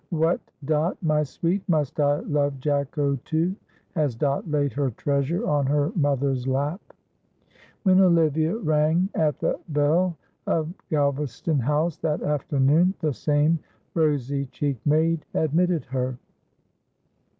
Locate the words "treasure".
4.89-5.45